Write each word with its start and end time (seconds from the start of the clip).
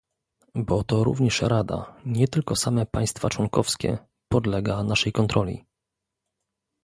Bo 0.55 0.83
to 0.83 1.03
również 1.03 1.41
Rada, 1.41 1.95
nie 2.05 2.27
tylko 2.27 2.55
same 2.55 2.85
państwa 2.85 3.29
członkowskie, 3.29 3.97
podlega 4.31 4.83
naszej 4.83 5.11
kontroli 5.11 5.65